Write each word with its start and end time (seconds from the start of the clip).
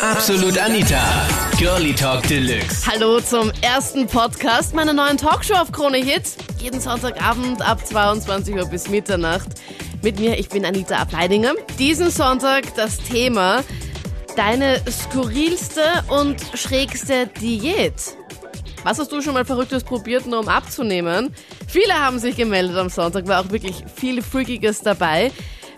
Absolut 0.00 0.58
Anita, 0.58 1.02
Girlie 1.58 1.92
Talk 1.94 2.26
Deluxe. 2.26 2.86
Hallo 2.86 3.20
zum 3.20 3.52
ersten 3.60 4.06
Podcast 4.06 4.74
meiner 4.74 4.92
neuen 4.92 5.16
Talkshow 5.16 5.54
auf 5.54 5.72
Krone 5.72 5.98
Hit. 5.98 6.36
Jeden 6.58 6.80
Sonntagabend 6.80 7.60
ab 7.62 7.84
22 7.84 8.54
Uhr 8.54 8.66
bis 8.66 8.88
Mitternacht. 8.88 9.48
Mit 10.02 10.18
mir, 10.18 10.38
ich 10.38 10.48
bin 10.48 10.64
Anita 10.64 10.96
Ableidinger. 10.96 11.54
Diesen 11.78 12.10
Sonntag 12.10 12.74
das 12.76 12.98
Thema 12.98 13.62
deine 14.36 14.80
skurrilste 14.90 15.82
und 16.08 16.40
schrägste 16.54 17.26
Diät. 17.40 17.94
Was 18.84 18.98
hast 18.98 19.12
du 19.12 19.20
schon 19.20 19.34
mal 19.34 19.44
Verrücktes 19.44 19.84
probiert, 19.84 20.26
nur 20.26 20.40
um 20.40 20.48
abzunehmen? 20.48 21.34
Viele 21.68 21.94
haben 21.94 22.18
sich 22.18 22.36
gemeldet 22.36 22.76
am 22.76 22.88
Sonntag, 22.88 23.26
war 23.28 23.40
auch 23.40 23.50
wirklich 23.50 23.84
viel 23.94 24.22
Freakiges 24.22 24.80
dabei. 24.80 25.30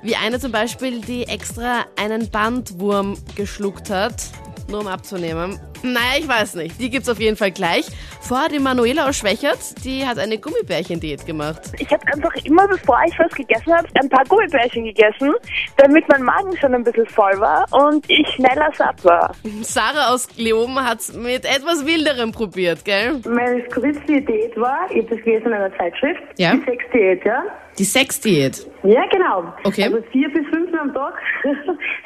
Wie 0.04 0.16
eine 0.16 0.38
zum 0.38 0.52
Beispiel, 0.52 1.00
die 1.00 1.26
extra 1.26 1.86
einen 1.96 2.28
Bandwurm 2.28 3.16
geschluckt 3.36 3.88
hat, 3.88 4.24
nur 4.68 4.80
um 4.80 4.86
abzunehmen. 4.86 5.58
Naja, 5.84 6.18
ich 6.18 6.26
weiß 6.26 6.54
nicht. 6.54 6.80
Die 6.80 6.88
gibt's 6.88 7.10
auf 7.10 7.20
jeden 7.20 7.36
Fall 7.36 7.50
gleich. 7.50 7.86
Vorher 8.22 8.48
die 8.48 8.58
Manuela 8.58 9.06
aus 9.06 9.16
Schwächert, 9.18 9.58
die 9.84 10.06
hat 10.06 10.18
eine 10.18 10.38
Gummibärchen-Diät 10.38 11.26
gemacht. 11.26 11.60
Ich 11.78 11.90
habe 11.92 12.02
einfach 12.10 12.34
immer, 12.44 12.66
bevor 12.66 12.98
ich 13.06 13.18
was 13.18 13.30
gegessen 13.32 13.70
habe, 13.76 13.86
ein 14.00 14.08
paar 14.08 14.24
Gummibärchen 14.24 14.84
gegessen, 14.84 15.34
damit 15.76 16.08
mein 16.08 16.22
Magen 16.22 16.56
schon 16.56 16.74
ein 16.74 16.82
bisschen 16.84 17.06
voll 17.06 17.38
war 17.38 17.66
und 17.70 18.08
ich 18.08 18.26
schneller 18.28 18.70
satt 18.74 19.04
war. 19.04 19.34
Sarah 19.60 20.14
aus 20.14 20.26
Leoben 20.38 20.82
hat's 20.82 21.12
mit 21.12 21.44
etwas 21.44 21.84
Wilderem 21.86 22.32
probiert, 22.32 22.82
gell? 22.86 23.20
Meine 23.28 23.62
skurrilste 23.70 24.22
Diät 24.22 24.56
war, 24.56 24.86
ich 24.90 25.02
habe 25.04 25.14
das 25.16 25.22
gelesen 25.24 25.46
in 25.48 25.52
einer 25.52 25.76
Zeitschrift, 25.76 26.22
Ja. 26.38 26.54
die 26.54 26.64
Sexdiät, 26.64 27.24
ja? 27.26 27.42
Die 27.78 27.84
Sexdiät. 27.84 28.66
Ja, 28.84 29.02
genau. 29.10 29.52
Okay. 29.64 29.84
Also 29.84 29.98
vier 30.12 30.28
bis 30.32 30.46
fünf 30.48 30.70
Mal 30.70 30.80
am 30.80 30.94
Tag 30.94 31.14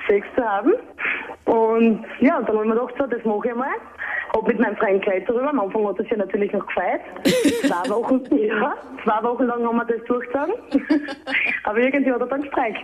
Sex 0.09 0.27
zu 0.35 0.43
haben. 0.43 0.73
Und 1.49 2.05
ja, 2.21 2.43
dann 2.43 2.57
habe 2.57 2.65
ich 2.67 2.69
mir 2.69 2.75
gedacht, 2.75 2.95
so, 2.99 3.07
das 3.07 3.25
mache 3.25 3.49
ich 3.49 3.55
mal. 3.55 3.69
Hab 4.35 4.47
mit 4.47 4.59
meinem 4.61 4.77
Freund 4.77 5.03
gleich 5.03 5.25
darüber. 5.25 5.49
Am 5.49 5.61
Anfang 5.61 5.87
hat 5.89 5.99
das 5.99 6.07
ja 6.11 6.19
natürlich 6.19 6.53
noch 6.53 6.67
gefeit. 6.67 7.01
zwei 7.63 7.89
Wochen, 7.95 8.21
ja, 8.37 8.75
zwei 9.03 9.23
Wochen 9.23 9.45
lang 9.45 9.67
haben 9.67 9.77
wir 9.77 9.85
das 9.87 10.05
durchgezogen. 10.07 10.55
Aber 11.65 11.79
irgendwie 11.79 12.13
hat 12.13 12.21
er 12.21 12.27
dann 12.27 12.43
gestreikt. 12.43 12.79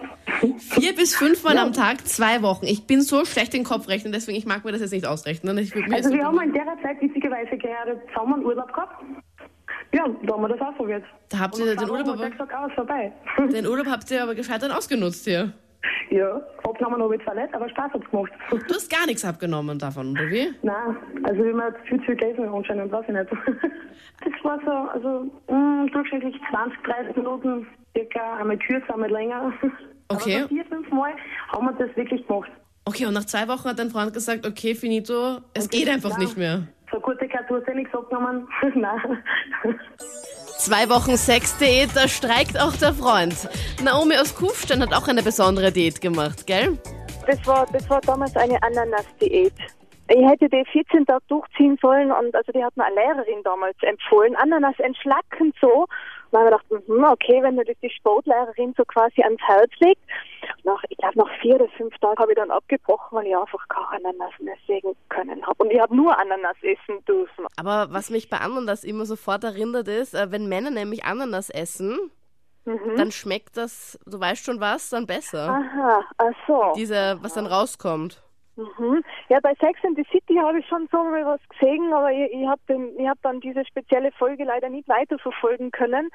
Vier 0.59 0.95
bis 0.95 1.15
fünfmal 1.15 1.59
am 1.59 1.75
Tag, 1.75 2.07
zwei 2.09 2.41
Wochen. 2.41 2.65
Ich 2.65 2.87
bin 2.87 3.03
so 3.03 3.27
schlecht 3.27 3.53
in 3.55 3.65
Kopf 3.65 3.89
rechnen, 3.89 4.13
deswegen 4.15 4.39
ich 4.39 4.47
mag 4.47 4.65
mir 4.65 4.73
das 4.73 4.81
jetzt 4.81 4.93
nicht 4.93 5.07
ausrechnen. 5.07 5.59
Also 5.93 6.09
so 6.09 6.15
wir 6.15 6.25
haben 6.25 6.41
in 6.41 6.53
der 6.55 6.65
Zeit 6.83 7.03
witzigerweise 7.03 7.59
gerade 7.59 8.01
zusammen 8.15 8.43
Urlaub 8.45 8.73
gehabt. 8.73 9.03
Ja, 9.93 10.07
da 10.23 10.33
haben 10.33 10.43
wir 10.43 10.49
das 10.49 10.61
ausprobiert. 10.61 11.05
Da 11.29 11.39
habt 11.41 11.59
ihr 11.59 11.77
den 11.77 11.91
Urlaub 11.91 12.09
aber- 12.09 12.25
er 12.25 12.31
gesagt, 12.31 12.53
ah. 12.55 13.47
Den 13.47 13.67
Urlaub 13.67 13.87
habt 13.89 14.11
ihr 14.11 14.23
aber 14.23 14.35
gescheit 14.35 14.63
dann 14.63 14.73
ausgenutzt 14.73 15.25
hier. 15.25 15.53
Ja, 16.11 16.41
abgenommen 16.63 17.03
habe 17.03 17.17
ich 17.17 17.23
zwar 17.23 17.35
nicht, 17.35 17.55
aber 17.55 17.69
Spaß 17.69 17.93
hat's 17.93 18.11
gemacht. 18.11 18.33
Du 18.51 18.75
hast 18.75 18.91
gar 18.91 19.07
nichts 19.07 19.25
abgenommen 19.25 19.79
davon, 19.79 20.11
oder 20.13 20.29
wie? 20.31 20.53
Nein, 20.63 20.97
also 21.25 21.45
wie 21.45 21.53
man 21.53 21.75
viel 21.89 21.99
zu 22.01 22.07
viel 22.07 22.17
gelesen 22.17 22.49
anscheinend, 22.49 22.93
weiß 22.93 23.05
ich 23.09 23.15
nicht. 23.15 23.31
Das 24.25 24.45
war 24.45 24.59
so, 24.65 24.71
also 24.71 25.31
mh, 25.49 25.87
durchschnittlich 25.93 26.41
20, 26.51 26.79
30 26.85 27.17
Minuten, 27.17 27.67
circa, 27.97 28.37
einmal 28.37 28.59
kürzer, 28.59 28.95
einmal 28.95 29.11
länger. 29.11 29.53
Okay. 30.09 30.37
Aber 30.37 30.43
so 30.43 30.49
vier, 30.49 30.65
fünf 30.67 30.91
Mal 30.91 31.13
haben 31.49 31.67
wir 31.67 31.73
das 31.87 31.97
wirklich 31.97 32.27
gemacht. 32.27 32.51
Okay, 32.87 33.07
und 33.07 33.15
nach 33.15 33.25
zwei 33.25 33.49
Wochen 33.49 33.69
hat 33.69 33.79
dein 33.79 33.91
Freund 33.91 34.13
gesagt, 34.13 34.47
okay, 34.47 34.75
finito, 34.75 35.39
es 35.55 35.69
geht 35.69 35.89
einfach 35.89 36.11
Nein. 36.11 36.21
nicht 36.21 36.37
mehr. 36.37 36.63
So 36.93 37.01
kurze 37.01 37.27
Karte, 37.27 37.47
du 37.49 37.57
hast 37.57 37.67
ja 37.67 37.75
nichts 37.75 37.95
abgenommen. 37.95 38.47
Nein. 38.75 39.19
Zwei 40.65 40.89
Wochen 40.89 41.19
Sexdiät, 41.19 41.91
da 41.95 42.09
streikt 42.09 42.59
auch 42.59 42.73
der 42.73 42.95
Freund. 42.95 43.37
Naomi 43.83 44.17
aus 44.17 44.35
Kufstein 44.35 44.81
hat 44.81 44.95
auch 44.95 45.07
eine 45.09 45.23
besondere 45.23 45.71
Diät 45.71 46.01
gemacht, 46.01 46.47
gell? 46.47 46.79
Das 47.27 47.47
war, 47.47 47.67
das 47.71 47.91
war 47.91 48.01
damals 48.01 48.35
eine 48.35 48.63
Ananas-Diät. 48.63 49.53
Ich 50.09 50.27
hätte 50.27 50.49
die 50.49 50.65
14 50.73 51.05
Tage 51.05 51.23
durchziehen 51.29 51.77
sollen 51.83 52.11
und 52.11 52.35
also 52.35 52.51
die 52.51 52.65
hat 52.65 52.75
mir 52.79 52.85
eine 52.87 52.95
Lehrerin 52.95 53.43
damals 53.45 53.77
empfohlen. 53.83 54.37
Ananas 54.37 54.75
entschlacken 54.79 55.53
so. 55.61 55.85
Dann 56.35 56.47
habe 56.47 56.57
ich 56.57 56.69
gedacht, 56.69 56.87
hm, 56.89 57.05
okay, 57.05 57.43
wenn 57.43 57.55
mir 57.55 57.65
das 57.65 57.77
die 57.81 57.91
Sportlehrerin 57.91 58.75
so 58.77 58.85
quasi 58.85 59.23
ans 59.23 59.41
Herz 59.47 59.71
legt. 59.79 60.01
Nach, 60.65 60.83
ich 60.89 60.97
glaube, 60.99 61.19
nach 61.19 61.31
vier 61.41 61.55
oder 61.55 61.69
fünf 61.69 61.97
Tagen 61.99 62.19
habe 62.19 62.33
ich 62.33 62.37
dann 62.37 62.51
abgebrochen, 62.51 63.17
weil 63.17 63.27
ich 63.27 63.37
einfach 63.37 63.67
keine 63.69 64.09
Ananas 64.09 64.33
mehr 64.41 64.57
sägen 64.67 64.97
können 65.09 65.47
habe. 65.47 65.63
Und 65.63 65.71
ich 65.71 65.81
habe 65.81 65.95
nur 65.95 66.19
Ananas 66.19 66.57
essen 66.63 67.05
dürfen. 67.05 67.47
Aber 67.57 67.93
was 67.93 68.11
mich 68.11 68.29
bei 68.29 68.39
Ananas 68.39 68.83
immer 68.83 69.07
sofort 69.07 69.45
erinnert 69.45 69.89
ist, 69.89 70.15
äh, 70.15 70.33
wenn 70.33 70.49
Männer 70.49 70.71
nämlich 70.71 71.05
Ananas 71.05 71.51
essen, 71.51 72.11
dann 72.97 73.11
schmeckt 73.13 73.57
das, 73.57 73.99
du 74.07 74.19
weißt 74.19 74.45
schon 74.45 74.59
was, 74.59 74.89
dann 74.91 75.07
besser. 75.07 75.51
Aha, 75.51 76.03
ach 76.17 76.33
so. 76.47 76.73
Diese, 76.77 77.19
was 77.21 77.35
dann 77.35 77.47
rauskommt. 77.47 78.23
Mhm. 78.57 79.05
Ja, 79.29 79.39
bei 79.43 79.55
Sex 79.61 79.79
in 79.83 79.97
the 79.97 80.05
City 80.13 80.37
habe 80.37 80.61
ich 80.61 80.67
schon 80.67 80.89
so 80.91 80.99
mal 81.03 81.25
was 81.27 81.41
gesehen, 81.49 81.93
aber 81.93 82.13
ich, 82.13 82.33
ich 82.33 82.47
habe 82.47 83.09
hab 83.09 83.21
dann 83.23 83.41
diese 83.41 83.65
spezielle 83.65 84.13
Folge 84.13 84.45
leider 84.45 84.69
nicht 84.69 84.89
weiterverfolgen 84.89 85.71
können. 85.71 86.11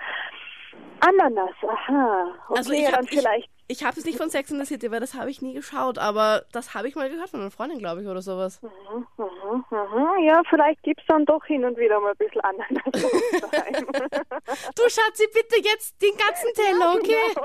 Ananas, 1.02 1.56
aha. 1.68 2.28
Okay, 2.50 2.58
Also 2.58 2.74
ich 2.74 2.92
hab, 2.92 3.04
ich, 3.04 3.10
vielleicht. 3.10 3.50
ich 3.68 3.84
habe 3.84 3.98
es 3.98 4.06
nicht 4.06 4.18
von 4.18 4.30
Sex 4.30 4.52
in 4.52 4.60
the 4.60 4.66
City, 4.66 4.92
weil 4.92 5.00
das 5.00 5.14
habe 5.14 5.30
ich 5.30 5.42
nie 5.42 5.54
geschaut, 5.54 5.98
aber 5.98 6.44
das 6.52 6.74
habe 6.76 6.88
ich 6.88 6.96
mal 6.96 7.10
gehört 7.10 7.30
von 7.30 7.40
einer 7.40 7.52
Freundin, 7.52 7.80
glaube 7.80 8.02
ich, 8.02 8.08
oder 8.08 8.22
sowas. 8.22 8.62
Mhm, 8.62 9.08
mhm, 9.18 9.66
mhm. 9.70 10.24
Ja, 10.24 10.42
vielleicht 10.50 10.84
gibt's 10.84 11.04
dann 11.08 11.26
doch 11.26 11.44
hin 11.46 11.64
und 11.66 11.78
wieder 11.78 12.00
mal 12.00 12.12
ein 12.12 12.18
bisschen 12.18 12.42
Ananas. 12.42 12.84
Du 14.76 14.84
Schatzi, 14.90 15.28
bitte 15.34 15.58
jetzt 15.64 16.02
den 16.02 16.16
ganzen 16.18 16.54
Teller, 16.54 16.96
okay? 16.96 17.36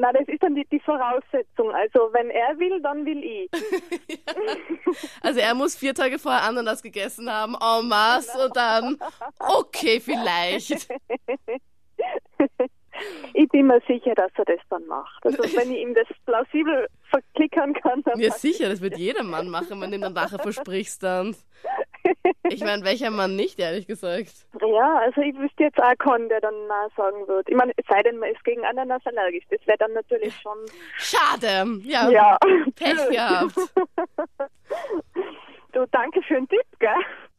Nein, 0.00 0.14
das 0.14 0.28
ist 0.28 0.42
dann 0.42 0.54
die, 0.54 0.66
die 0.66 0.80
Voraussetzung. 0.80 1.70
Also 1.70 2.10
wenn 2.12 2.30
er 2.30 2.58
will, 2.58 2.80
dann 2.82 3.04
will 3.04 3.22
ich. 3.22 3.50
Also 5.20 5.40
er 5.40 5.54
muss 5.54 5.74
vier 5.74 5.94
Tage 5.94 6.18
vorher 6.18 6.44
Ananas 6.44 6.82
gegessen 6.82 7.30
haben, 7.30 7.54
en 7.54 7.88
masse, 7.88 8.46
und 8.46 8.56
dann, 8.56 8.96
okay, 9.38 10.00
vielleicht. 10.00 10.88
Ich 13.32 13.48
bin 13.48 13.66
mir 13.66 13.80
sicher, 13.88 14.14
dass 14.14 14.30
er 14.36 14.44
das 14.44 14.60
dann 14.70 14.86
macht. 14.86 15.24
Also 15.26 15.42
wenn 15.56 15.72
ich 15.72 15.80
ihm 15.80 15.94
das 15.94 16.06
plausibel 16.24 16.86
verklickern 17.10 17.74
kann, 17.74 18.02
dann 18.02 18.20
Ja, 18.20 18.30
sicher, 18.30 18.68
das 18.68 18.80
wird 18.80 18.96
jeder 18.96 19.24
Mann 19.24 19.48
machen, 19.48 19.80
wenn 19.80 19.90
du 19.90 19.96
ihm 19.96 20.02
dann 20.02 20.12
nachher 20.12 20.38
versprichst 20.38 21.02
dann. 21.02 21.36
Ich 22.48 22.62
meine, 22.62 22.84
welcher 22.84 23.10
Mann 23.10 23.34
nicht, 23.34 23.58
ehrlich 23.58 23.86
gesagt. 23.86 24.46
Ja, 24.66 24.98
also 24.98 25.20
ich 25.20 25.36
wüsste 25.36 25.64
jetzt 25.64 25.78
auch 25.78 25.96
keinen, 25.98 26.28
der 26.28 26.40
dann 26.40 26.54
Nein 26.66 26.88
sagen 26.96 27.26
wird. 27.26 27.48
Ich 27.48 27.56
meine, 27.56 27.72
es 27.76 27.84
sei 27.88 28.02
denn, 28.02 28.18
man 28.18 28.30
ist 28.30 28.42
gegen 28.44 28.64
Ananas 28.64 29.02
allergisch. 29.04 29.44
Das 29.50 29.60
wäre 29.66 29.78
dann 29.78 29.92
natürlich 29.92 30.34
schon... 30.40 30.56
Schade. 30.96 31.80
Ja, 31.82 32.08
Ja. 32.10 32.38
Pech 32.76 33.08
gehabt. 33.10 33.54
Du, 35.72 35.84
danke 35.90 36.22
für 36.22 36.34
den 36.34 36.48
Tipp, 36.48 36.66
gell? 36.78 36.90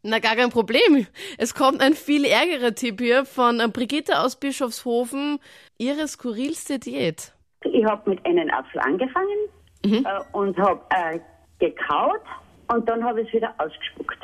Na, 0.03 0.19
gar 0.19 0.35
kein 0.35 0.49
Problem. 0.49 1.07
Es 1.37 1.55
kommt 1.55 1.81
ein 1.81 1.93
viel 1.93 2.25
ärgerer 2.25 2.75
Tipp 2.75 2.99
hier 2.99 3.25
von 3.25 3.57
Brigitte 3.71 4.19
aus 4.19 4.39
Bischofshofen. 4.39 5.39
Ihre 5.77 6.07
skurrilste 6.07 6.77
Diät. 6.77 7.33
Ich 7.63 7.85
habe 7.85 8.09
mit 8.09 8.23
einem 8.25 8.49
Apfel 8.51 8.81
angefangen 8.81 9.49
äh, 9.83 10.03
und 10.33 10.57
habe 10.57 10.81
äh, 10.89 11.19
gekaut 11.59 12.21
und 12.67 12.87
dann 12.87 13.03
habe 13.03 13.21
ich 13.21 13.27
es 13.29 13.33
wieder 13.35 13.53
ausgespuckt. 13.57 14.19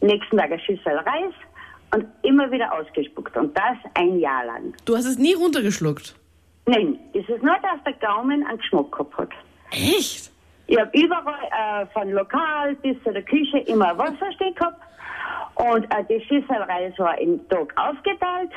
Nächsten 0.00 0.36
Tag 0.36 0.50
eine 0.50 0.58
Schüssel 0.58 0.96
Reis 0.96 1.34
und 1.94 2.06
immer 2.22 2.50
wieder 2.50 2.72
ausgespuckt. 2.72 3.36
Und 3.36 3.56
das 3.56 3.76
ein 3.94 4.18
Jahr 4.18 4.44
lang. 4.46 4.74
Du 4.84 4.96
hast 4.96 5.04
es 5.04 5.18
nie 5.18 5.34
runtergeschluckt. 5.34 6.14
Nein, 6.66 6.98
es 7.12 7.28
ist 7.28 7.42
nur, 7.42 7.56
dass 7.60 7.82
der 7.84 7.94
Gaumen 7.94 8.44
einen 8.46 8.58
Geschmack 8.58 8.92
gehabt 8.92 9.18
hat. 9.18 9.30
Echt? 9.72 10.30
Ich 10.66 10.78
habe 10.78 10.90
überall, 10.98 11.82
äh, 11.82 11.86
von 11.92 12.10
Lokal 12.10 12.74
bis 12.76 12.96
zu 13.02 13.12
der 13.12 13.22
Küche, 13.22 13.58
immer 13.66 13.96
Wasser 13.98 14.32
stehen 14.34 14.54
gehabt. 14.54 14.80
Und 15.56 15.84
äh, 15.84 16.04
die 16.08 16.24
Schüssel 16.24 16.56
Reis 16.56 16.98
war 16.98 17.18
im 17.18 17.46
Tag 17.48 17.74
aufgeteilt. 17.76 18.52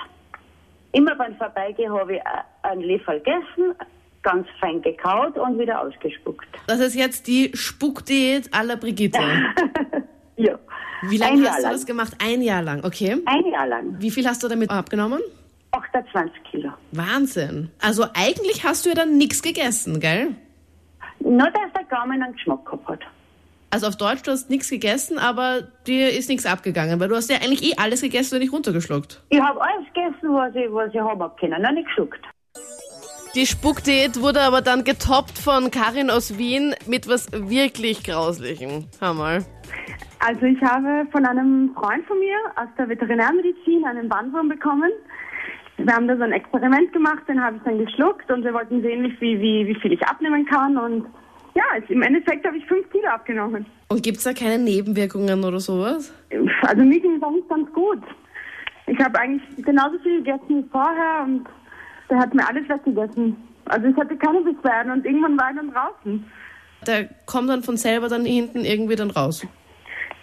Immer 0.91 1.15
beim 1.15 1.35
Vorbeigehen 1.35 1.91
habe 1.91 2.15
ich 2.15 2.19
äh, 2.19 2.23
einen 2.61 2.81
Löffel 2.81 3.19
gegessen, 3.19 3.75
ganz 4.21 4.47
fein 4.59 4.81
gekaut 4.81 5.37
und 5.37 5.59
wieder 5.59 5.81
ausgespuckt. 5.81 6.47
Das 6.67 6.79
ist 6.79 6.95
jetzt 6.95 7.27
die 7.27 7.51
Spuckdiät 7.53 8.53
aller 8.53 8.77
Brigitte. 8.77 9.19
Ja. 10.37 10.57
Wie 11.03 11.17
lange 11.17 11.41
hast 11.41 11.45
Jahr 11.45 11.57
du 11.57 11.61
lang. 11.63 11.71
das 11.73 11.85
gemacht? 11.85 12.13
Ein 12.19 12.41
Jahr 12.41 12.61
lang, 12.61 12.83
okay. 12.83 13.17
Ein 13.25 13.45
Jahr 13.51 13.67
lang. 13.67 13.95
Wie 13.99 14.11
viel 14.11 14.27
hast 14.27 14.43
du 14.43 14.47
damit 14.47 14.69
abgenommen? 14.69 15.21
28 15.71 16.43
Kilo. 16.49 16.71
Wahnsinn. 16.91 17.69
Also 17.81 18.05
eigentlich 18.13 18.63
hast 18.63 18.85
du 18.85 18.89
ja 18.89 18.95
dann 18.95 19.17
nichts 19.17 19.41
gegessen, 19.41 19.99
gell? 19.99 20.35
Nur, 21.19 21.49
dass 21.51 21.73
der 21.73 21.83
Gaumen 21.89 22.21
einen 22.21 22.33
Geschmack 22.33 22.65
gehabt 22.65 22.87
hat. 22.87 22.99
Also 23.71 23.87
auf 23.87 23.97
Deutsch, 23.97 24.21
du 24.23 24.31
hast 24.31 24.49
nichts 24.49 24.69
gegessen, 24.69 25.17
aber 25.17 25.63
dir 25.85 26.09
ist 26.11 26.29
nichts 26.29 26.45
abgegangen, 26.45 26.99
weil 26.99 27.09
du 27.09 27.15
hast 27.15 27.29
ja 27.29 27.37
eigentlich 27.37 27.63
eh 27.63 27.75
alles 27.77 28.01
gegessen 28.01 28.35
und 28.35 28.41
nicht 28.41 28.53
runtergeschluckt. 28.53 29.21
Ich 29.29 29.41
habe 29.41 29.61
alles 29.61 29.85
gegessen, 29.93 30.33
was 30.33 30.55
ich, 30.55 30.71
was 30.71 30.93
ich 30.93 30.99
haben 30.99 31.21
hab 31.21 31.37
können, 31.37 31.61
noch 31.61 31.71
nicht 31.71 31.87
geschluckt. 31.87 32.21
Die 33.35 33.45
Spuckdiät 33.45 34.21
wurde 34.21 34.41
aber 34.41 34.61
dann 34.61 34.85
getoppt 34.85 35.37
von 35.37 35.71
Karin 35.71 36.09
aus 36.09 36.37
Wien 36.37 36.73
mit 36.85 37.09
was 37.09 37.29
wirklich 37.33 38.03
Grauslichem. 38.03 38.85
Hör 39.01 39.13
mal. 39.13 39.45
Also 40.25 40.43
ich 40.47 40.59
habe 40.63 41.07
von 41.11 41.23
einem 41.23 41.71
Freund 41.75 42.03
von 42.07 42.17
mir 42.17 42.35
aus 42.55 42.67
der 42.79 42.89
Veterinärmedizin 42.89 43.85
einen 43.85 44.09
Bandwurm 44.09 44.49
bekommen. 44.49 44.91
Wir 45.77 45.93
haben 45.93 46.07
da 46.07 46.17
so 46.17 46.23
ein 46.23 46.31
Experiment 46.31 46.91
gemacht, 46.93 47.21
den 47.27 47.39
habe 47.39 47.57
ich 47.57 47.63
dann 47.63 47.77
geschluckt 47.77 48.31
und 48.31 48.43
wir 48.43 48.51
wollten 48.51 48.81
sehen, 48.81 49.03
wie, 49.19 49.39
wie, 49.39 49.67
wie 49.67 49.75
viel 49.81 49.93
ich 49.93 50.01
abnehmen 50.01 50.43
kann. 50.47 50.77
Und 50.77 51.05
Ja, 51.53 51.63
im 51.89 52.01
Endeffekt 52.01 52.43
habe 52.43 52.57
ich 52.57 52.65
fünf 52.65 52.89
Kilo 52.89 53.07
abgenommen. 53.07 53.67
Und 53.89 54.01
gibt's 54.01 54.23
da 54.23 54.33
keine 54.33 54.57
Nebenwirkungen 54.57 55.43
oder 55.43 55.59
sowas? 55.59 56.11
Also 56.63 56.83
mir 56.83 56.99
ging 56.99 57.17
es 57.17 57.23
eigentlich 57.23 57.47
ganz 57.47 57.71
gut. 57.71 58.01
Ich 58.87 58.99
habe 58.99 59.19
eigentlich 59.19 59.63
genauso 59.63 59.99
viel 59.99 60.23
gegessen 60.23 60.63
wie 60.63 60.69
vorher 60.71 61.23
und 61.23 61.45
der 62.09 62.17
hat 62.17 62.33
mir 62.33 62.47
alles 62.47 62.67
weggegessen. 62.67 63.35
Also 63.65 63.87
ich 63.87 63.95
hatte 63.95 64.17
keine 64.17 64.41
Beschwerden 64.41 64.91
und 64.91 65.05
irgendwann 65.05 65.39
war 65.39 65.51
ich 65.51 65.57
dann 65.57 65.71
draußen. 65.71 66.25
Der 66.87 67.09
kommt 67.27 67.49
dann 67.49 67.61
von 67.61 67.77
selber 67.77 68.09
dann 68.09 68.25
hinten 68.25 68.65
irgendwie 68.65 68.95
dann 68.95 69.11
raus. 69.11 69.45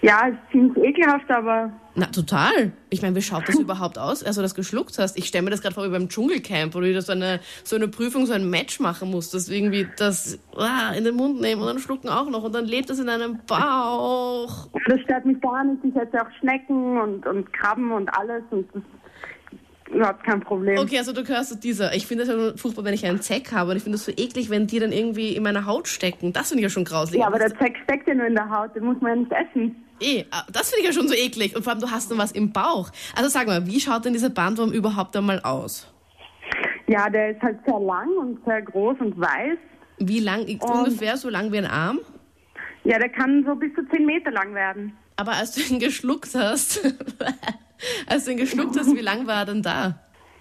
Ja, 0.03 0.27
ist 0.27 0.39
ziemlich 0.51 0.77
ekelhaft, 0.85 1.31
aber 1.31 1.73
Na, 1.95 2.07
total. 2.07 2.73
Ich 2.91 3.03
meine, 3.03 3.15
wie 3.15 3.23
schaut 3.23 3.49
das 3.49 3.55
überhaupt 3.61 3.99
aus, 3.99 4.25
als 4.25 4.35
du 4.35 4.43
das 4.43 4.57
geschluckt 4.57 4.99
hast? 4.99 5.17
Ich 5.17 5.27
stelle 5.27 5.45
mir 5.45 5.51
das 5.51 5.63
gerade 5.63 5.75
vor 5.75 5.85
wie 5.85 5.91
beim 5.91 6.09
Dschungelcamp, 6.09 6.75
wo 6.75 6.81
du 6.81 6.89
wieder 6.89 7.03
so 7.03 7.13
eine, 7.13 7.39
so 7.63 7.77
eine 7.77 7.87
Prüfung, 7.87 8.27
so 8.27 8.33
ein 8.33 8.51
Match 8.51 8.81
machen 8.81 9.13
musst, 9.13 9.33
das 9.33 9.49
irgendwie 9.49 9.87
das 9.97 10.41
ah, 10.57 10.93
in 10.93 11.05
den 11.05 11.15
Mund 11.15 11.41
nehmen 11.41 11.61
und 11.63 11.69
dann 11.69 11.79
schlucken 11.79 12.09
auch 12.09 12.29
noch 12.29 12.43
und 12.43 12.53
dann 12.53 12.67
lebt 12.67 12.91
das 12.91 12.99
in 12.99 13.07
deinem 13.07 13.39
Bauch. 13.47 14.69
das 14.87 15.01
stört 15.03 15.25
mich 15.25 15.41
gar 15.41 15.63
nicht. 15.63 15.85
Ich 15.85 15.95
esse 15.95 16.21
auch 16.21 16.31
Schnecken 16.41 17.01
und, 17.01 17.25
und 17.25 17.53
Krabben 17.53 17.93
und 17.93 18.09
alles 18.19 18.43
und 18.51 18.67
das 18.75 18.83
überhaupt 19.95 20.25
kein 20.25 20.41
Problem. 20.41 20.79
Okay, 20.79 20.99
also 20.99 21.13
du 21.13 21.23
gehörst 21.23 21.51
zu 21.51 21.57
dieser. 21.57 21.95
Ich 21.95 22.07
finde 22.07 22.25
es 22.25 22.29
ja 22.29 22.57
furchtbar, 22.57 22.85
wenn 22.85 22.95
ich 22.95 23.07
einen 23.07 23.21
Zeck 23.21 23.53
habe 23.53 23.71
und 23.71 23.77
ich 23.77 23.83
finde 23.85 23.97
es 23.97 24.05
so 24.05 24.13
eklig, 24.13 24.51
wenn 24.51 24.67
die 24.67 24.79
dann 24.81 24.91
irgendwie 24.91 25.37
in 25.37 25.43
meiner 25.43 25.67
Haut 25.67 25.87
stecken. 25.87 26.33
Das 26.33 26.49
finde 26.49 26.61
ich 26.61 26.65
ja 26.65 26.71
schon 26.71 26.85
grauslich. 26.85 27.21
Ja, 27.21 27.27
aber 27.29 27.39
der 27.39 27.57
Zeck 27.57 27.77
steckt 27.85 28.09
ja 28.09 28.15
nur 28.15 28.27
in 28.27 28.35
der 28.35 28.51
Haut, 28.51 28.75
den 28.75 28.85
muss 28.85 29.01
man 29.01 29.11
ja 29.11 29.17
nicht 29.17 29.33
essen. 29.33 29.77
Eh, 30.03 30.25
das 30.53 30.71
finde 30.71 30.81
ich 30.81 30.87
ja 30.87 30.93
schon 30.93 31.09
so 31.09 31.15
eklig. 31.15 31.57
Und 31.57 31.63
vor 31.63 31.73
allem, 31.73 31.81
du 31.81 31.91
hast 31.91 32.11
dann 32.11 32.19
was 32.19 32.33
im 32.33 32.53
Bauch. 32.53 32.91
Also 33.17 33.29
sag 33.29 33.47
mal, 33.47 33.67
wie 33.67 33.81
schaut 33.81 34.05
denn 34.05 34.13
dieser 34.13 34.31
Bandwurm 34.31 34.73
überhaupt 34.73 35.17
einmal 35.17 35.41
aus? 35.41 35.89
Ja, 36.87 37.09
der 37.09 37.31
ist 37.31 37.43
halt 37.43 37.59
sehr 37.67 37.79
lang 37.81 38.09
und 38.19 38.45
sehr 38.45 38.63
groß 38.63 38.97
und 39.01 39.19
weiß. 39.19 39.59
Wie 39.99 40.21
lang, 40.21 40.47
ungefähr 40.61 41.17
so 41.17 41.29
lang 41.29 41.53
wie 41.53 41.59
ein 41.59 41.67
Arm? 41.67 42.01
Ja, 42.85 42.99
der 42.99 43.09
kann 43.09 43.45
so 43.47 43.55
bis 43.55 43.73
zu 43.75 43.89
10 43.89 44.05
Meter 44.05 44.31
lang 44.31 44.55
werden. 44.55 44.93
Aber 45.17 45.33
als 45.33 45.53
du 45.53 45.61
ihn 45.61 45.79
geschluckt 45.79 46.35
hast, 46.35 46.85
als 48.09 48.25
du 48.25 48.33
ihn 48.33 48.39
geschluckt 48.39 48.77
hast, 48.79 48.95
wie 48.95 49.01
lang 49.01 49.27
war 49.27 49.41
er 49.41 49.47
denn 49.47 49.63
da? 49.63 49.99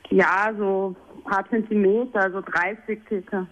Ja, 0.10 0.52
so 0.57 0.96
ein 1.16 1.24
paar 1.24 1.48
Zentimeter, 1.50 2.31
so 2.31 2.42
30 2.42 3.00
circa. 3.07 3.48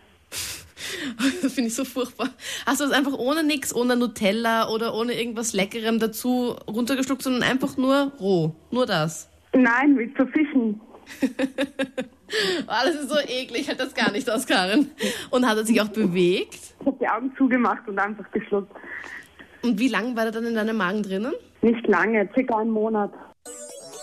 Das 1.41 1.53
finde 1.53 1.69
ich 1.69 1.75
so 1.75 1.85
furchtbar. 1.85 2.29
Hast 2.65 2.81
du 2.81 2.85
das 2.85 2.93
einfach 2.93 3.13
ohne 3.13 3.43
nix, 3.43 3.73
ohne 3.73 3.95
Nutella 3.95 4.69
oder 4.69 4.93
ohne 4.93 5.13
irgendwas 5.13 5.53
Leckerem 5.53 5.99
dazu 5.99 6.55
runtergeschluckt, 6.67 7.21
sondern 7.21 7.43
einfach 7.43 7.77
nur 7.77 8.11
roh? 8.19 8.55
Nur 8.71 8.85
das? 8.85 9.29
Nein, 9.53 9.95
mit 9.95 10.15
zu 10.17 10.25
fischen. 10.27 10.79
Oh, 12.67 12.85
das 12.85 12.95
ist 12.95 13.09
so 13.09 13.17
eklig, 13.17 13.67
halte 13.67 13.85
das 13.85 13.95
gar 13.95 14.11
nicht 14.11 14.29
aus, 14.29 14.45
Karin. 14.45 14.91
Und 15.31 15.47
hat 15.47 15.57
er 15.57 15.65
sich 15.65 15.81
auch 15.81 15.87
bewegt? 15.87 16.59
Ich 16.79 16.85
habe 16.85 16.97
die 17.01 17.07
Augen 17.07 17.33
zugemacht 17.35 17.87
und 17.87 17.97
einfach 17.97 18.29
geschluckt. 18.31 18.71
Und 19.63 19.79
wie 19.79 19.87
lange 19.87 20.15
war 20.15 20.25
er 20.25 20.31
dann 20.31 20.45
in 20.45 20.53
deinem 20.53 20.77
Magen 20.77 21.01
drinnen? 21.01 21.33
Nicht 21.61 21.87
lange, 21.87 22.29
circa 22.33 22.57
einen 22.57 22.69
Monat. 22.69 23.11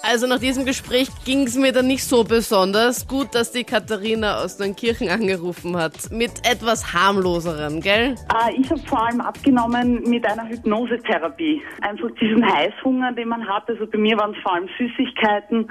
Also 0.09 0.29
nach 0.29 0.39
diesem 0.39 0.65
Gespräch 0.65 1.09
ging 1.25 1.43
es 1.49 1.57
mir 1.57 1.73
dann 1.73 1.89
nicht 1.89 2.05
so 2.05 2.23
besonders. 2.23 3.09
Gut, 3.09 3.35
dass 3.35 3.51
die 3.51 3.65
Katharina 3.65 4.43
aus 4.43 4.59
Neunkirchen 4.61 5.09
angerufen 5.09 5.77
hat. 5.77 6.13
Mit 6.13 6.47
etwas 6.49 6.95
harmloserem, 6.95 7.81
gell? 7.81 8.15
Äh, 8.33 8.61
ich 8.61 8.71
habe 8.71 8.81
vor 8.83 9.05
allem 9.05 9.21
abgenommen 9.21 10.03
mit 10.09 10.25
einer 10.25 10.49
Hypnosetherapie. 10.49 11.61
Einfach 11.81 12.09
diesen 12.21 12.47
Heißhunger, 12.47 13.13
den 13.13 13.29
man 13.29 13.49
hat. 13.49 13.69
Also 13.69 13.85
bei 13.87 13.99
mir 13.99 14.17
waren 14.17 14.33
es 14.37 14.43
vor 14.43 14.55
allem 14.55 14.69
Süßigkeiten, 14.79 15.69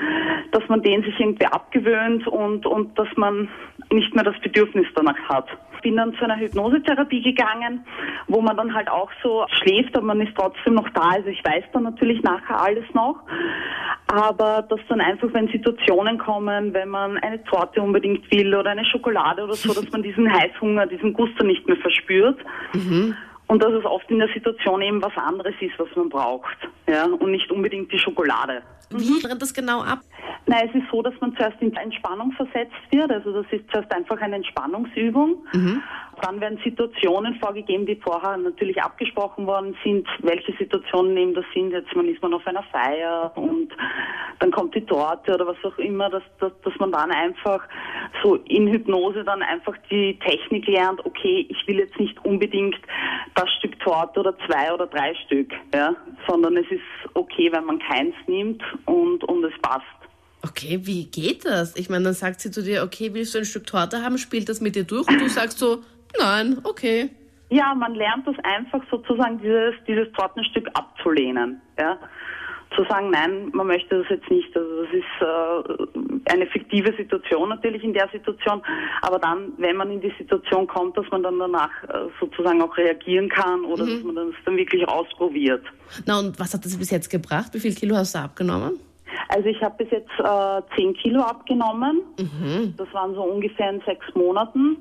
dass 0.52 0.64
man 0.68 0.81
den 0.81 1.04
sich 1.04 1.18
irgendwie 1.18 1.46
abgewöhnt 1.46 2.28
und, 2.28 2.66
und 2.66 3.00
dass 3.00 3.08
man 3.16 3.48
nicht 3.92 4.14
mehr 4.16 4.26
das 4.26 4.36
Bedürfnis 4.42 4.88
danach 4.96 5.18
hat. 5.30 5.48
Bin 5.86 5.98
dann 5.98 6.16
zu 6.16 6.24
einer 6.24 6.40
Hypnosetherapie 6.40 7.22
gegangen, 7.22 7.86
wo 8.28 8.42
man 8.42 8.58
dann 8.58 8.74
halt 8.74 8.90
auch 8.90 9.12
so 9.22 9.46
schläft, 9.62 9.96
aber 9.96 10.08
man 10.08 10.22
ist 10.22 10.36
trotzdem 10.36 10.74
noch 10.74 10.90
da. 10.96 11.10
Also 11.10 11.28
ich 11.30 11.46
weiß 11.46 11.64
dann 11.74 11.84
natürlich 11.84 12.24
nachher 12.24 12.60
alles 12.60 12.86
noch. 12.96 13.20
Aber 14.08 14.66
dass 14.68 14.80
dann 14.90 15.00
einfach, 15.00 15.28
wenn 15.34 15.48
Situationen 15.50 16.18
kommen, 16.18 16.74
wenn 16.74 16.90
man 16.90 17.20
eine 17.20 17.44
Torte 17.44 17.84
unbedingt 17.84 18.32
will 18.32 18.56
oder 18.56 18.72
eine 18.72 18.84
Schokolade 18.86 19.44
oder 19.44 19.54
so, 19.54 19.76
dass 19.76 19.92
man 19.92 20.02
diesen 20.02 20.28
Heißhunger, 20.34 20.88
diesen 20.88 21.14
Guster 21.14 21.44
nicht 21.44 21.68
mehr 21.68 21.78
verspürt. 21.78 22.40
Und 23.46 23.62
dass 23.62 23.72
es 23.74 23.86
oft 23.86 24.10
in 24.10 24.18
der 24.18 24.30
Situation 24.30 24.81
eben 24.81 25.04
was 25.04 25.16
anderes 25.16 25.54
ist, 25.60 25.78
was 25.78 25.90
man 25.96 26.10
braucht. 26.10 26.58
Ja, 26.90 27.06
und 27.06 27.30
nicht 27.30 27.52
unbedingt 27.52 27.92
die 27.92 28.00
Schokolade. 28.00 28.64
Wie 28.90 29.24
rennt 29.24 29.40
das 29.40 29.54
genau 29.54 29.81
ab? 29.81 30.00
Na, 30.48 30.57
es 30.63 30.74
ist 30.75 30.86
so, 30.92 31.01
dass 31.01 31.13
man 31.22 31.36
zuerst 31.36 31.62
in 31.62 31.75
Entspannung 31.75 32.31
versetzt 32.33 32.75
wird. 32.92 33.12
Also 33.12 33.33
das 33.33 33.45
ist 33.51 33.69
zuerst 33.72 33.92
einfach 33.94 34.19
eine 34.22 34.36
Entspannungsübung. 34.38 35.45
Dann 36.22 36.39
werden 36.39 36.60
Situationen 36.63 37.36
vorgegeben, 37.36 37.86
die 37.86 37.95
vorher 37.95 38.38
natürlich 38.38 38.81
abgesprochen 38.81 39.48
worden 39.48 39.75
sind, 39.83 40.07
welche 40.22 40.54
Situationen 40.57 41.18
eben 41.18 41.33
das 41.33 41.45
sind. 41.54 41.72
Jetzt 41.72 41.94
man 41.95 42.07
ist 42.07 42.22
man 42.22 42.33
auf 42.33 42.45
einer 42.48 42.63
Feier 42.63 43.31
und 43.36 43.69
dann 44.39 44.51
kommt 44.51 44.75
die 44.75 44.86
Torte 44.86 45.33
oder 45.33 45.48
was 45.48 45.57
auch 45.63 45.77
immer, 45.77 46.10
dass, 46.10 46.24
dass, 46.39 46.51
dass 46.63 46.74
man 46.80 46.92
dann 46.92 47.12
einfach 47.12 47.62
so 48.24 48.36
in 48.36 48.68
Hypnose 48.68 49.24
dann 49.24 49.42
einfach 49.42 49.75
die 49.89 50.18
Technik 50.19 50.68
lernt, 50.68 51.06
okay, 51.06 51.45
ich 51.50 51.68
will 51.68 51.80
jetzt 51.80 52.00
nicht 52.00 52.24
unbedingt 52.25 52.78
das 53.36 53.50
Stück 53.57 53.80
Torte 53.80 54.19
oder 54.19 54.36
zwei 54.48 54.74
oder 54.74 54.88
drei 54.88 55.13
Stück, 55.25 55.51
ja, 55.74 55.95
sondern 56.28 56.57
es 56.57 56.69
ist 56.69 56.81
okay, 57.13 57.51
wenn 57.51 57.66
man 57.66 57.80
keins 57.80 58.16
nimmt 58.28 58.63
und, 58.86 59.24
und 59.24 59.44
es 59.44 59.54
passt. 59.62 59.86
Okay, 60.47 60.81
wie 60.83 61.06
geht 61.06 61.44
das? 61.45 61.75
Ich 61.75 61.89
meine, 61.89 62.03
dann 62.03 62.13
sagt 62.13 62.39
sie 62.39 62.51
zu 62.51 62.62
dir, 62.62 62.83
okay, 62.83 63.13
willst 63.13 63.33
du 63.33 63.39
ein 63.39 63.45
Stück 63.45 63.65
Torte 63.65 64.03
haben, 64.03 64.19
spielt 64.19 64.47
das 64.47 64.62
mit 64.62 64.75
dir 64.75 64.83
durch 64.83 65.07
und 65.07 65.19
du 65.19 65.27
sagst 65.27 65.57
so, 65.57 65.80
nein, 66.19 66.59
okay. 66.63 67.09
Ja, 67.50 67.74
man 67.74 67.95
lernt 67.95 68.27
das 68.27 68.36
einfach 68.44 68.81
sozusagen, 68.92 69.39
dieses, 69.39 69.74
dieses 69.88 70.12
Tortenstück 70.13 70.68
abzulehnen. 70.74 71.62
Ja? 71.80 71.97
Zu 72.75 72.83
sagen, 72.88 73.09
nein, 73.09 73.50
man 73.53 73.65
möchte 73.65 74.00
das 74.00 74.09
jetzt 74.09 74.30
nicht. 74.30 74.56
Also 74.56 74.83
das 74.83 74.94
ist 74.94 76.30
äh, 76.30 76.31
eine 76.31 76.45
fiktive 76.47 76.94
Situation 76.95 77.50
natürlich 77.50 77.83
in 77.83 77.94
der 77.94 78.07
Situation. 78.12 78.62
Aber 79.01 79.18
dann, 79.18 79.53
wenn 79.57 79.77
man 79.77 79.89
in 79.89 80.01
die 80.01 80.13
Situation 80.18 80.68
kommt, 80.68 80.95
dass 80.95 81.06
man 81.09 81.24
dann 81.24 81.39
danach 81.39 81.71
äh, 81.86 82.07
sozusagen 82.19 82.62
auch 82.62 82.77
reagieren 82.77 83.30
kann 83.30 83.65
oder 83.65 83.86
dass 83.86 84.03
man 84.03 84.15
das 84.15 84.36
dann 84.45 84.57
wirklich 84.57 84.88
ausprobiert. 84.88 85.63
Na 86.06 86.19
und 86.19 86.39
was 86.39 86.53
hat 86.53 86.65
das 86.65 86.77
bis 86.77 86.92
jetzt 86.92 87.09
gebracht? 87.09 87.53
Wie 87.53 87.59
viel 87.59 87.74
Kilo 87.74 87.95
hast 87.95 88.13
du 88.13 88.19
abgenommen? 88.19 88.80
Also 89.30 89.48
ich 89.50 89.62
habe 89.62 89.83
bis 89.83 89.92
jetzt 89.92 90.12
äh, 90.19 90.62
10 90.75 90.94
Kilo 90.95 91.22
abgenommen. 91.22 92.01
Das 92.77 92.94
waren 92.94 93.13
so 93.16 93.24
ungefähr 93.24 93.69
in 93.72 93.81
sechs 93.86 94.06
Monaten. 94.13 94.77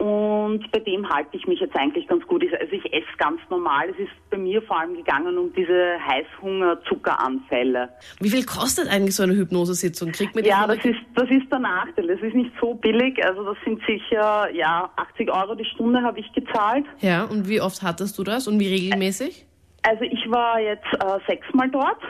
Und 0.00 0.70
bei 0.72 0.78
dem 0.78 1.06
halte 1.10 1.36
ich 1.36 1.46
mich 1.46 1.60
jetzt 1.60 1.76
eigentlich 1.76 2.08
ganz 2.08 2.26
gut. 2.26 2.42
Also 2.58 2.72
ich 2.72 2.90
esse 2.90 3.04
ganz 3.18 3.38
normal. 3.50 3.90
Es 3.90 3.98
ist 3.98 4.30
bei 4.30 4.38
mir 4.38 4.62
vor 4.62 4.80
allem 4.80 4.94
gegangen 4.96 5.36
um 5.36 5.52
diese 5.52 5.98
Heißhunger-Zuckeranfälle. 6.08 7.90
Wie 8.18 8.30
viel 8.30 8.46
kostet 8.46 8.88
eigentlich 8.88 9.14
so 9.14 9.24
eine 9.24 9.34
Hypnosesitzung? 9.34 10.12
Kriegt 10.12 10.34
man 10.34 10.42
die 10.42 10.48
Ja, 10.48 10.66
das 10.66 10.82
ist, 10.86 11.00
das 11.14 11.28
ist 11.28 11.52
der 11.52 11.58
Nachteil. 11.58 12.06
Das 12.06 12.20
ist 12.20 12.34
nicht 12.34 12.50
so 12.58 12.72
billig. 12.72 13.22
Also 13.22 13.44
das 13.44 13.58
sind 13.62 13.78
sicher, 13.86 14.48
ja, 14.54 14.88
80 14.96 15.30
Euro 15.30 15.54
die 15.54 15.66
Stunde 15.66 16.00
habe 16.00 16.18
ich 16.18 16.32
gezahlt. 16.32 16.86
Ja, 17.00 17.24
und 17.24 17.46
wie 17.46 17.60
oft 17.60 17.82
hattest 17.82 18.18
du 18.18 18.24
das 18.24 18.48
und 18.48 18.58
wie 18.58 18.68
regelmäßig? 18.68 19.44
Also 19.82 20.04
ich 20.04 20.30
war 20.30 20.58
jetzt 20.60 20.88
äh, 20.94 21.18
sechsmal 21.28 21.68
dort. 21.70 22.00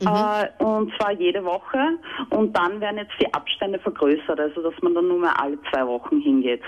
Äh, 0.00 0.62
und 0.62 0.92
zwar 0.96 1.12
jede 1.12 1.44
Woche. 1.44 1.98
Und 2.30 2.56
dann 2.56 2.80
werden 2.80 2.98
jetzt 2.98 3.14
die 3.20 3.32
Abstände 3.32 3.78
vergrößert, 3.78 4.38
also 4.38 4.62
dass 4.62 4.74
man 4.82 4.94
dann 4.94 5.08
nur 5.08 5.20
mehr 5.20 5.40
alle 5.40 5.58
zwei 5.70 5.86
Wochen 5.86 6.20
hingeht. 6.20 6.62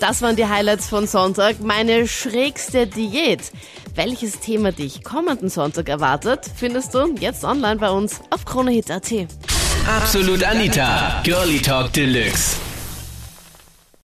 Das 0.00 0.20
waren 0.20 0.36
die 0.36 0.46
Highlights 0.46 0.88
von 0.88 1.06
Sonntag. 1.06 1.60
Meine 1.60 2.06
schrägste 2.06 2.86
Diät. 2.86 3.50
Welches 3.94 4.40
Thema 4.40 4.72
dich 4.72 5.02
kommenden 5.02 5.48
Sonntag 5.48 5.88
erwartet, 5.88 6.40
findest 6.54 6.94
du 6.94 7.14
jetzt 7.18 7.44
online 7.44 7.76
bei 7.76 7.90
uns 7.90 8.20
auf 8.30 8.44
kronehit.at. 8.44 9.10
Absolut 9.88 10.44
Anita, 10.44 11.22
Girlie 11.24 11.62
Talk 11.62 11.92
Deluxe. 11.94 12.65